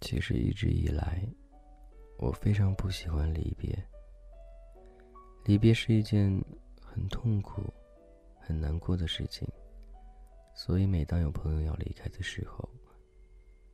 [0.00, 1.20] 其实一直以来，
[2.18, 3.76] 我非常不喜欢离别。
[5.44, 6.32] 离别是一件
[6.80, 7.62] 很痛苦、
[8.38, 9.46] 很难过的事情，
[10.54, 12.68] 所以每当有朋友要离开的时候，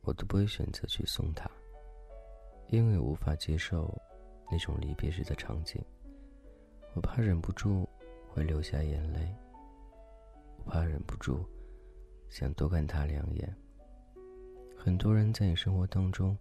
[0.01, 1.49] 我都不会选择去送他，
[2.69, 3.95] 因为无法接受
[4.53, 5.83] 那种离别时的场景。
[6.93, 7.89] 我怕忍不住
[8.29, 9.35] 会流下眼泪，
[10.63, 11.43] 我怕忍不住
[12.29, 13.51] 想多看他两眼。
[14.77, 16.37] 很多人在你生活当中，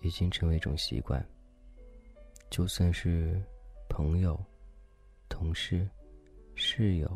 [0.00, 1.24] 已经成为一种习惯。
[2.50, 3.40] 就算是
[3.88, 4.36] 朋友、
[5.28, 5.88] 同事、
[6.56, 7.08] 室友，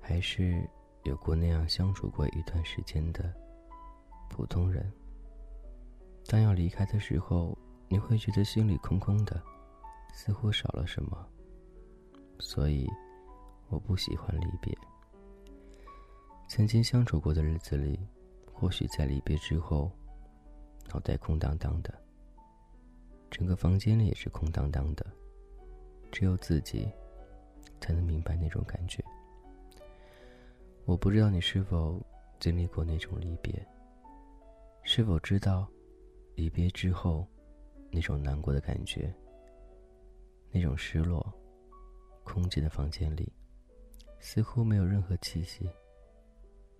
[0.00, 0.66] 还是
[1.02, 3.30] 有过那样相处过一段时间的
[4.30, 4.90] 普通人，
[6.24, 7.54] 当要离开的时候，
[7.92, 9.38] 你会觉得心里空空的，
[10.14, 11.28] 似乎少了什么。
[12.38, 12.88] 所以，
[13.68, 14.74] 我不喜欢离别。
[16.48, 18.00] 曾经相处过的日子里。
[18.50, 19.90] 或许在离别之后，
[20.88, 21.92] 脑袋空荡荡的，
[23.28, 25.04] 整个房间里也是空荡荡的，
[26.12, 26.88] 只有自己
[27.80, 29.04] 才能明白那种感觉。
[30.84, 32.00] 我不知道你是否
[32.38, 33.66] 经历过那种离别，
[34.84, 35.68] 是否知道
[36.36, 37.26] 离别之后
[37.92, 39.14] 那种难过的感觉，
[40.50, 41.24] 那种失落。
[42.24, 43.32] 空寂的房间里，
[44.18, 45.68] 似乎没有任何气息，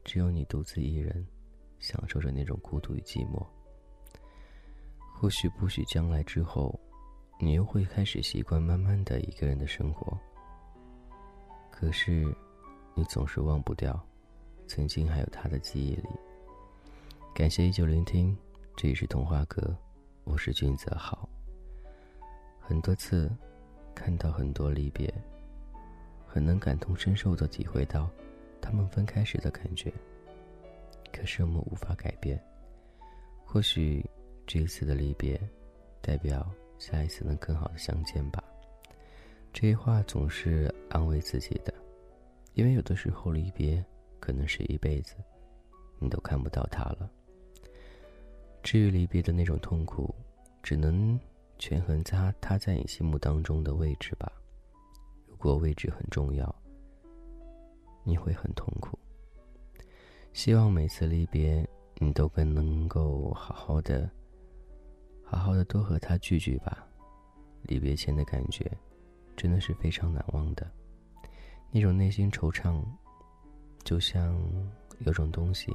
[0.03, 1.25] 只有你独自一人。
[1.83, 3.45] 享受着那种孤独与寂寞。
[5.13, 6.79] 或许不许将来之后，
[7.41, 10.17] 你又会开始习惯慢慢的一个人的生活。
[11.73, 12.33] 可是，
[12.95, 14.01] 你总是忘不掉，
[14.69, 16.09] 曾经还有他的记忆里。
[17.35, 18.39] 感谢依旧聆听，
[18.77, 19.77] 这里是童话阁，
[20.25, 21.28] 我是君泽好。
[22.61, 23.31] 很多次，
[23.95, 25.12] 看到很多离别，
[26.27, 28.09] 很能感同身受的体会到，
[28.61, 29.93] 他们分开时的感觉。
[31.12, 32.41] 可是我们无法改变，
[33.44, 34.05] 或许
[34.47, 35.41] 这一次的离别，
[36.00, 38.43] 代表下一次能更好的相见吧。
[39.53, 41.75] 这些话总是安慰自己的，
[42.54, 43.84] 因为有的时候离别
[44.21, 45.16] 可能是一辈子，
[45.99, 47.10] 你都看不到他了。
[48.62, 50.15] 至于离别的那种痛苦，
[50.62, 51.19] 只能
[51.59, 54.31] 权衡他他在你心目当中的位置吧。
[55.27, 56.55] 如果位置很重要，
[58.05, 58.99] 你会很痛苦。
[60.33, 61.69] 希望每次离别，
[61.99, 64.09] 你都更能够好好的、
[65.25, 66.87] 好好的多和他聚聚吧。
[67.62, 68.71] 离别前的感觉，
[69.37, 70.71] 真的是非常难忘的。
[71.71, 72.83] 那种内心惆怅，
[73.83, 74.41] 就像
[75.01, 75.72] 有种东西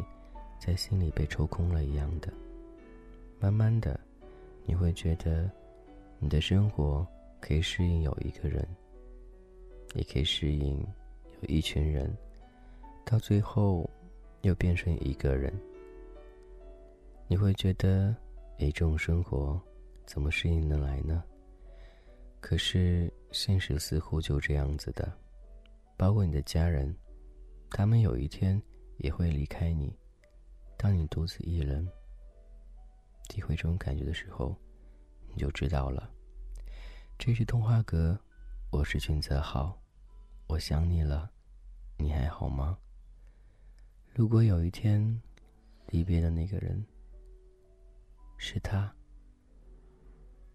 [0.59, 2.31] 在心里被抽空了一样的。
[3.39, 3.99] 慢慢的，
[4.65, 5.49] 你会觉得，
[6.19, 7.05] 你的生活
[7.39, 8.67] 可以适应有一个人，
[9.95, 10.79] 也可以适应
[11.41, 12.15] 有一群人，
[13.05, 13.89] 到最后。
[14.43, 15.51] 又变成一个人，
[17.27, 18.15] 你会觉得，
[18.59, 19.59] 诶，这种生活
[20.05, 21.23] 怎么适应得来呢？
[22.39, 25.11] 可是现实似乎就这样子的，
[25.97, 26.95] 包括你的家人，
[27.71, 28.61] 他们有一天
[28.97, 29.93] 也会离开你。
[30.77, 31.85] 当你独自一人，
[33.27, 34.55] 体会这种感觉的时候，
[35.29, 36.09] 你就知道了。
[37.17, 38.19] 这是童话阁，
[38.71, 39.79] 我是君泽浩，
[40.47, 41.29] 我想你了，
[41.97, 42.77] 你还好吗？
[44.13, 45.21] 如果有一天，
[45.87, 46.83] 离别的那个人
[48.37, 48.93] 是他，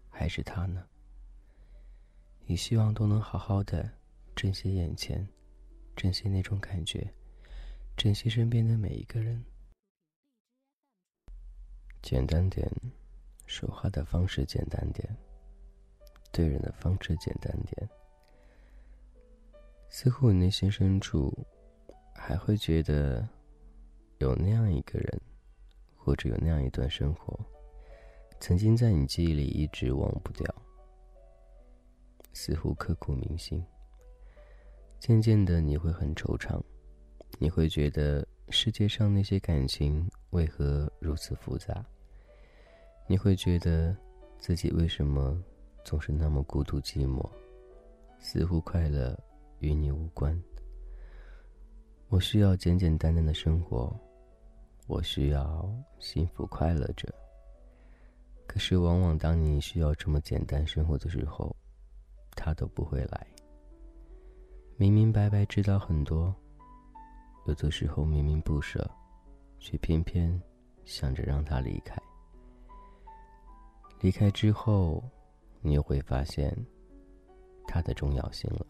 [0.09, 0.85] 还是他呢？
[2.45, 3.89] 你希望都能好好的
[4.35, 5.27] 珍惜眼前，
[5.95, 7.13] 珍惜那种感觉，
[7.95, 9.43] 珍惜身边的每一个人。
[12.03, 12.71] 简单点，
[13.47, 15.09] 说话的方式简单点，
[16.31, 17.89] 对人的方式简单点。
[19.89, 21.35] 似乎你内心深处
[22.13, 23.27] 还会觉得。
[24.19, 25.21] 有那样一个人，
[25.97, 27.37] 或者有那样一段生活，
[28.39, 30.45] 曾经在你记忆里一直忘不掉，
[32.31, 33.61] 似乎刻骨铭心。
[34.97, 36.61] 渐渐的，你会很惆怅，
[37.37, 41.85] 你会觉得世界上那些感情为何如此复杂？
[43.05, 43.95] 你会觉得
[44.39, 45.39] 自己为什么
[45.85, 47.23] 总是那么孤独寂寞？
[48.19, 49.15] 似乎快乐
[49.59, 50.37] 与你无关。
[52.09, 53.95] 我需要简简单单的生活。
[54.87, 57.07] 我需要幸福快乐着。
[58.47, 61.55] 可是，往往当你需要这么简单生活的时候，
[62.35, 63.27] 他都不会来。
[64.77, 66.33] 明明白白知道很多，
[67.45, 68.89] 有的时候明明不舍，
[69.63, 70.39] 却偏偏
[70.83, 71.95] 想着让他离开。
[74.01, 75.01] 离开之后，
[75.61, 76.53] 你又会发现
[77.65, 78.67] 它的重要性了。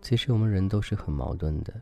[0.00, 1.74] 其实我们人都是很矛盾的，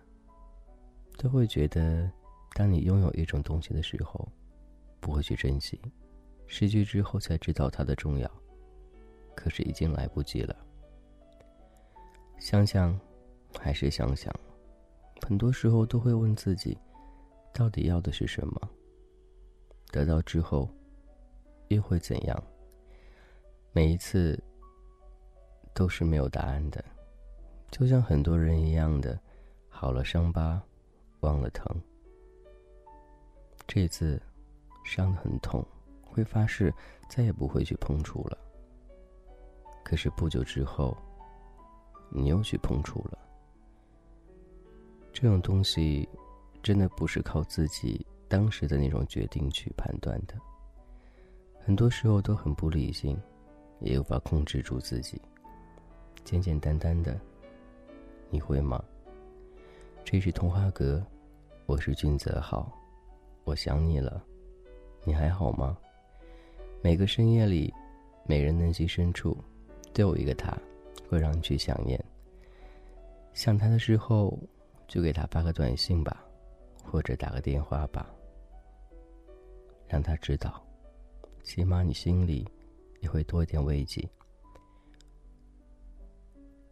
[1.19, 2.11] 都会觉得，
[2.55, 4.26] 当你拥有一种东西的时候，
[4.99, 5.79] 不会去珍惜，
[6.46, 8.31] 失去之后才知道它的重要，
[9.34, 10.56] 可是已经来不及了。
[12.38, 12.99] 想想，
[13.58, 14.34] 还是想想，
[15.20, 16.76] 很多时候都会问自己，
[17.56, 18.70] 到底要的是什么？
[19.91, 20.69] 得到之后，
[21.69, 22.44] 又会怎样？
[23.73, 24.38] 每一次，
[25.73, 26.85] 都是没有答案的。
[27.70, 29.19] 就像很多人一样的，
[29.70, 30.62] 好了伤疤，
[31.20, 31.64] 忘了疼。
[33.67, 34.20] 这次
[34.85, 35.67] 伤得很痛，
[36.05, 36.70] 会发誓
[37.08, 38.37] 再也不会去碰触了。
[39.82, 40.94] 可是不久之后，
[42.11, 43.19] 你又去碰触了。
[45.11, 46.06] 这种东西，
[46.67, 50.35] 真的不是靠自己当时的那种决定去判断的。
[51.65, 53.17] 很多时候都很不理性，
[53.79, 55.23] 也无法控制住自己，
[56.25, 57.17] 简简单单的。
[58.31, 58.83] 你会吗？
[60.05, 61.01] 这是童话阁，
[61.67, 62.69] 我是俊泽浩，
[63.45, 64.21] 我想你了，
[65.05, 65.79] 你还好吗？
[66.83, 67.73] 每个深夜里，
[68.25, 69.39] 每人内心深处，
[69.93, 70.53] 都有一个他，
[71.09, 72.05] 会让你去想念。
[73.35, 74.37] 想他的时候，
[74.89, 76.25] 就给他发个短信吧，
[76.96, 78.10] 或者打个电话吧，
[79.87, 80.66] 让他知道，
[81.43, 82.48] 起码你心里
[83.02, 84.08] 也会多一点慰藉。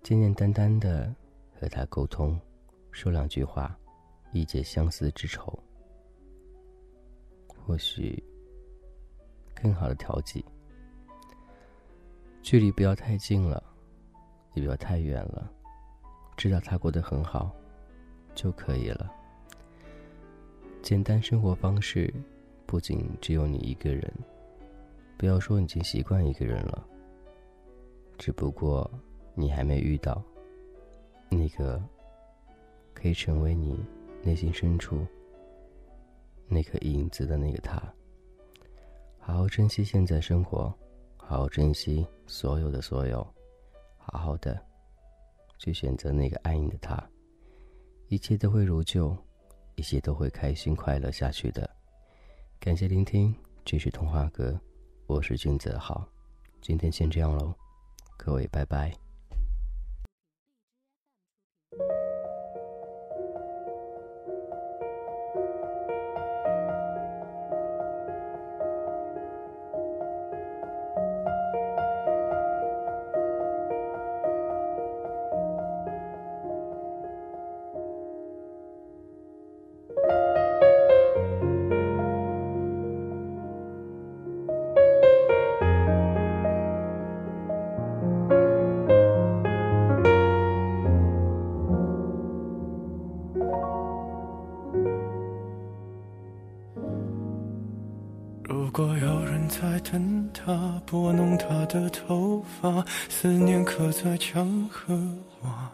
[0.03, 1.15] 简简单单的。
[1.61, 2.41] 和他沟通，
[2.91, 3.79] 说两句话，
[4.33, 5.57] 一解相思之愁。
[7.67, 8.23] 或许
[9.55, 10.43] 更好的调剂，
[12.43, 13.63] 距离不要太近了，
[14.55, 15.53] 也不要太远了，
[16.35, 17.55] 知道他过得很好
[18.35, 19.24] 就可以了。
[20.85, 22.13] 简单生活方式，
[22.67, 24.13] 不仅只有你一个人，
[25.17, 26.87] 不要说已经习惯一个人了，
[28.19, 28.91] 只不过
[29.35, 30.23] 你还没遇到。
[31.31, 31.83] 那个
[32.93, 33.83] 可以成为你
[34.23, 35.07] 内心深处
[36.47, 37.83] 那颗影子的那个他，
[39.19, 40.65] 好好珍惜现在生活，
[41.17, 43.27] 好好珍惜所有的所有，
[43.97, 44.61] 好好的
[45.59, 47.03] 去选择那个爱你的他，
[48.09, 49.17] 一切都会如旧，
[49.77, 51.69] 一切都会开心快乐下去的。
[52.61, 53.35] 感谢聆听，
[53.65, 54.59] 这是童话哥，
[55.07, 56.07] 我是君子好，
[56.61, 57.55] 今天先这样喽，
[58.17, 59.04] 各位拜拜。
[98.77, 104.93] 如果有人在等他，拨弄他的头发，思念刻在墙和
[105.43, 105.71] 瓦。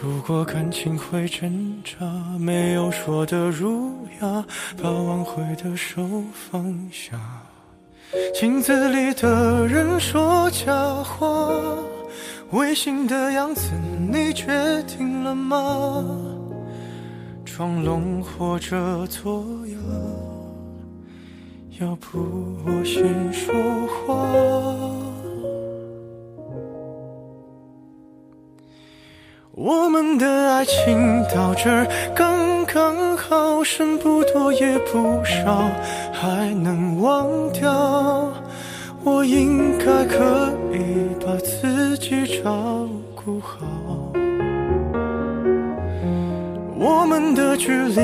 [0.00, 2.06] 如果感情会挣扎，
[2.38, 4.44] 没有说的儒雅，
[4.80, 7.18] 把挽回的手放下。
[8.32, 11.26] 镜子里的人说假话，
[12.52, 13.72] 违心的样子
[14.08, 14.46] 你决
[14.84, 16.04] 定了吗？
[17.44, 20.29] 装聋或者作哑。
[21.80, 22.18] 要不
[22.66, 23.54] 我先说
[23.86, 24.14] 话。
[29.52, 35.70] 我们的爱情到这儿刚刚好，剩不多也不少，
[36.12, 38.30] 还能忘掉。
[39.02, 43.66] 我应该可以把自己照顾好。
[46.82, 47.94] 我们的距离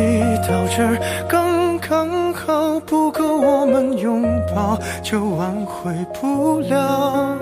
[0.48, 1.55] 到这儿刚
[1.88, 7.38] 刚好，不够我们拥抱，就挽回不了。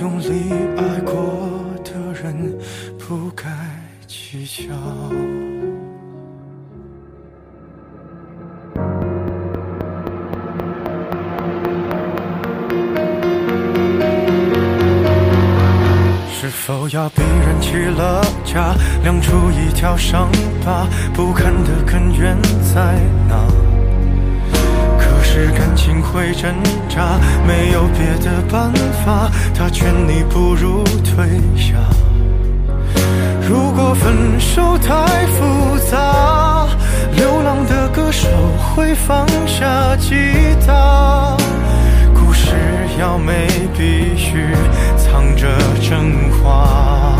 [0.00, 1.12] 用力爱过
[1.84, 2.58] 的人，
[2.98, 3.44] 不该
[4.06, 5.19] 计较。
[16.50, 20.28] 是否要逼人起了家，亮出一条伤
[20.64, 22.36] 疤，不堪的根源
[22.74, 23.36] 在哪？
[24.98, 26.52] 可是感情会挣
[26.88, 28.72] 扎，没有别的办
[29.04, 31.76] 法，他劝你不如退下。
[33.48, 36.66] 如果分手太复杂，
[37.14, 38.26] 流浪的歌手
[38.74, 40.16] 会放下吉
[40.66, 41.36] 他，
[42.12, 42.56] 故事
[42.98, 43.46] 要美，
[43.78, 44.52] 必须
[45.10, 45.48] 藏着
[45.80, 47.16] 真话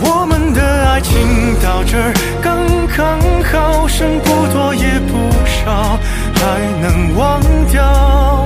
[0.00, 1.12] 我们的爱情
[1.60, 1.98] 到这
[2.40, 2.56] 刚
[2.96, 5.12] 刚好剩不多也不
[5.44, 5.98] 少
[6.34, 8.44] 还能忘掉。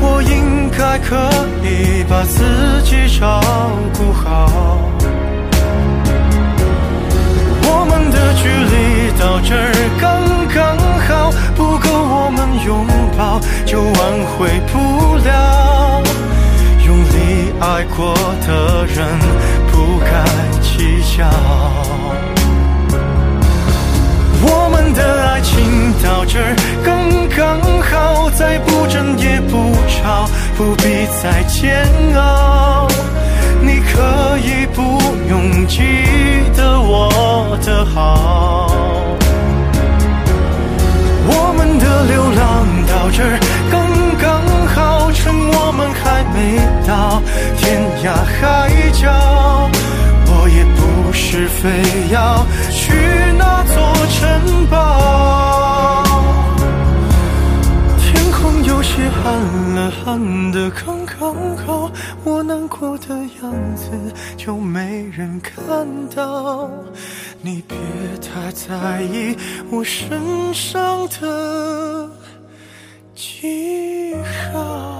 [0.00, 1.16] 我应该可
[1.62, 3.40] 以把自己照
[3.94, 4.90] 顾好。
[7.62, 9.54] 我们的距离到这
[10.00, 10.17] 刚
[12.28, 13.96] 我们拥抱就挽
[14.36, 16.02] 回不了。
[16.84, 18.14] 用力爱过
[18.46, 19.08] 的人
[19.72, 20.12] 不该
[20.60, 21.24] 计较。
[24.42, 26.54] 我们的爱情到这儿
[26.84, 32.86] 刚刚好，再不争也不吵，不必再煎熬。
[33.62, 35.80] 你可以不用记
[36.54, 38.68] 得我的好。
[42.08, 43.22] 流浪到这
[43.70, 43.86] 刚
[44.18, 44.42] 刚
[44.74, 47.22] 好，趁我们还没到
[47.56, 49.70] 天涯海角。
[50.30, 51.68] 我也不是非
[52.10, 52.94] 要去
[53.36, 53.76] 那座
[54.14, 56.02] 城堡。
[58.00, 59.26] 天空有些暗
[59.74, 61.90] 了，暗的刚刚好，
[62.24, 63.90] 我难过的样子
[64.36, 66.70] 就没人看到。
[67.40, 67.76] 你别
[68.20, 69.36] 太在意
[69.70, 72.10] 我身上的
[73.14, 74.14] 记
[74.52, 74.97] 号。